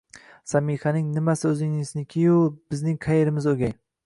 [0.53, 2.41] Samihaning nimasi o'zingiznikiyu,
[2.73, 3.77] bizning qaerimiz o'gay?!